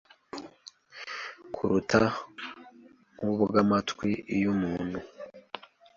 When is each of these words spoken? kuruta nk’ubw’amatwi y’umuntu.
kuruta 1.53 2.01
nk’ubw’amatwi 3.15 4.09
y’umuntu. 4.41 4.99